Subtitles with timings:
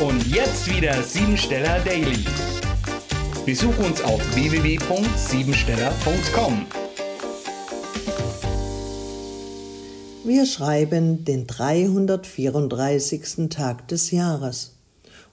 [0.00, 2.24] Und jetzt wieder Siebensteller Daily.
[3.46, 6.66] Besuch uns auf www.siebensteller.com.
[10.24, 13.48] Wir schreiben den 334.
[13.50, 14.80] Tag des Jahres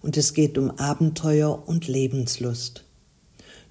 [0.03, 2.85] und es geht um Abenteuer und Lebenslust.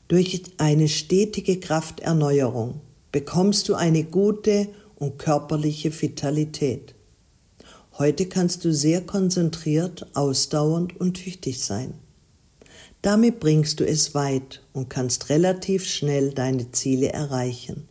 [0.09, 2.81] Durch eine stetige Krafterneuerung
[3.13, 4.67] bekommst du eine gute
[4.97, 6.97] und körperliche Vitalität.
[8.01, 11.93] Heute kannst du sehr konzentriert, ausdauernd und tüchtig sein.
[13.03, 17.87] Damit bringst du es weit und kannst relativ schnell deine Ziele erreichen.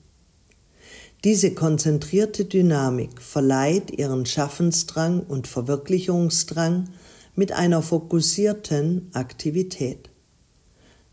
[1.23, 6.89] Diese konzentrierte Dynamik verleiht ihren Schaffensdrang und Verwirklichungsdrang
[7.35, 10.09] mit einer fokussierten Aktivität.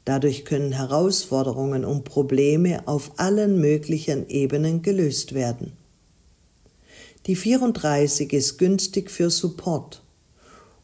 [0.06, 5.73] Dadurch können Herausforderungen und Probleme auf allen möglichen Ebenen gelöst werden.
[7.27, 10.01] Die 34 ist günstig für Support,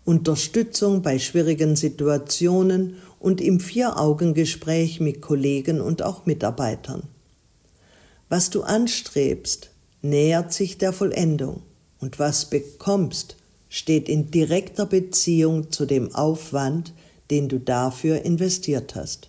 [0.04, 7.04] Unterstützung bei schwierigen Situationen und im Vier-Augen-Gespräch mit Kollegen und auch Mitarbeitern.
[8.28, 11.62] Was du anstrebst, nähert sich der Vollendung
[12.00, 13.36] und was bekommst,
[13.68, 16.92] steht in direkter Beziehung zu dem Aufwand,
[17.30, 19.28] den du dafür investiert hast.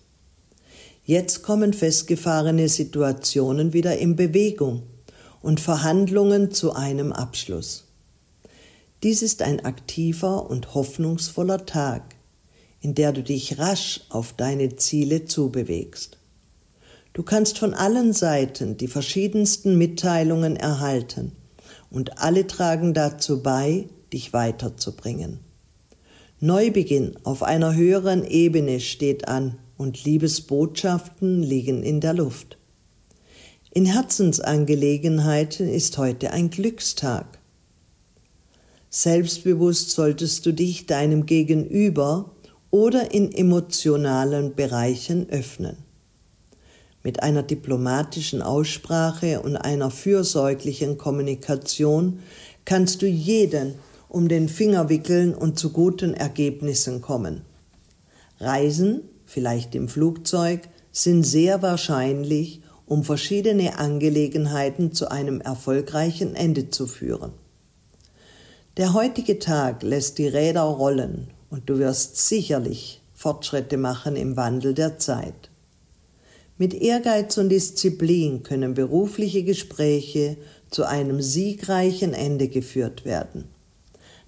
[1.05, 4.81] Jetzt kommen festgefahrene Situationen wieder in Bewegung
[5.43, 7.83] und Verhandlungen zu einem Abschluss.
[9.03, 12.15] Dies ist ein aktiver und hoffnungsvoller Tag,
[12.79, 16.17] in der du dich rasch auf deine Ziele zubewegst.
[17.11, 21.33] Du kannst von allen Seiten die verschiedensten Mitteilungen erhalten
[21.91, 25.41] und alle tragen dazu bei, dich weiterzubringen.
[26.39, 32.57] Neubeginn auf einer höheren Ebene steht an und Liebesbotschaften liegen in der Luft.
[33.75, 37.25] In Herzensangelegenheiten ist heute ein Glückstag.
[38.91, 42.29] Selbstbewusst solltest du dich deinem Gegenüber
[42.69, 45.77] oder in emotionalen Bereichen öffnen.
[47.01, 52.19] Mit einer diplomatischen Aussprache und einer fürsorglichen Kommunikation
[52.65, 53.73] kannst du jeden
[54.07, 57.41] um den Finger wickeln und zu guten Ergebnissen kommen.
[58.39, 66.87] Reisen, vielleicht im Flugzeug, sind sehr wahrscheinlich um verschiedene Angelegenheiten zu einem erfolgreichen Ende zu
[66.87, 67.33] führen.
[68.77, 74.73] Der heutige Tag lässt die Räder rollen und du wirst sicherlich Fortschritte machen im Wandel
[74.73, 75.49] der Zeit.
[76.57, 80.37] Mit Ehrgeiz und Disziplin können berufliche Gespräche
[80.69, 83.45] zu einem siegreichen Ende geführt werden.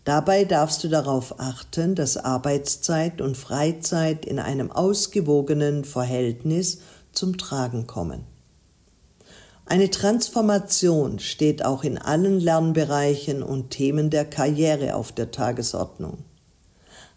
[0.03, 6.79] Dabei darfst du darauf achten, dass Arbeitszeit und Freizeit in einem ausgewogenen Verhältnis
[7.11, 8.34] zum Tragen kommen.
[9.67, 16.19] Eine Transformation steht auch in allen Lernbereichen und Themen der Karriere auf der Tagesordnung.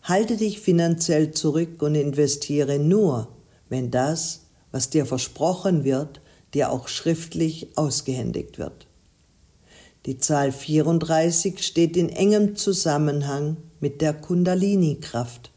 [0.03, 3.28] Halte dich finanziell zurück und investiere nur,
[3.69, 6.22] wenn das, was dir versprochen wird,
[6.54, 8.87] dir auch schriftlich ausgehändigt wird.
[10.06, 15.50] Die Zahl 34 steht in engem Zusammenhang mit der Kundalini-Kraft,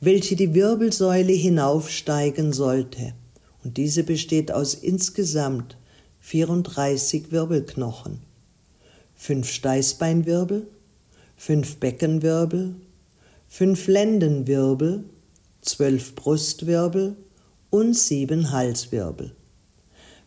[0.00, 3.14] welche die Wirbelsäule hinaufsteigen sollte,
[3.62, 5.76] und diese besteht aus insgesamt
[6.26, 8.20] 34 Wirbelknochen,
[9.14, 10.66] fünf Steißbeinwirbel,
[11.36, 12.76] fünf Beckenwirbel,
[13.46, 15.04] fünf Lendenwirbel,
[15.60, 17.14] zwölf Brustwirbel
[17.68, 19.36] und sieben Halswirbel.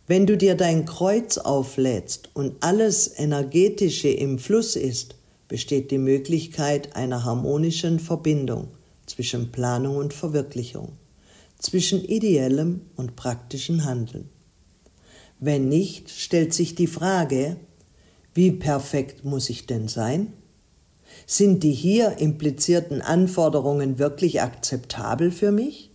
[0.06, 5.16] Wenn du dir dein Kreuz auflädst und alles Energetische im Fluss ist,
[5.48, 8.68] besteht die Möglichkeit einer harmonischen Verbindung
[9.08, 10.92] zwischen Planung und Verwirklichung,
[11.58, 14.30] zwischen ideellem und praktischen Handeln.
[15.40, 17.58] Wenn nicht, stellt sich die Frage,
[18.34, 20.34] wie perfekt muss ich denn sein?
[21.26, 25.92] Sind die hier implizierten Anforderungen wirklich akzeptabel für mich?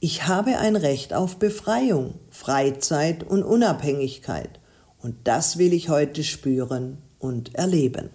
[0.00, 4.60] Ich habe ein Recht auf Befreiung, Freizeit und Unabhängigkeit
[5.02, 8.10] und das will ich heute spüren und erleben.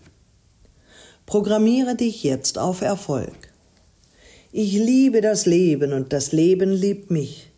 [1.25, 3.51] Programmiere dich jetzt auf Erfolg.
[4.51, 7.50] Ich liebe das Leben und das Leben liebt mich.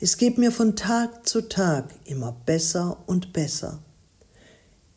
[0.00, 3.78] Es geht mir von Tag zu Tag immer besser und besser.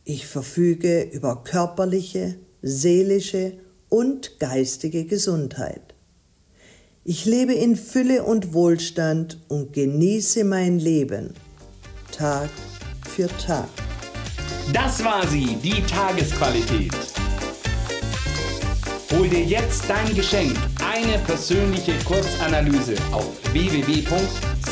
[0.04, 3.54] Ich verfüge über körperliche, seelische
[3.90, 5.94] und geistige Gesundheit.
[7.04, 11.34] Ich lebe in Fülle und Wohlstand und genieße mein Leben
[12.12, 12.50] Tag
[13.08, 13.70] für Tag.
[14.74, 16.92] Das war sie, die Tagesqualität.
[19.12, 23.32] Hol dir jetzt dein Geschenk, eine persönliche Kurzanalyse auf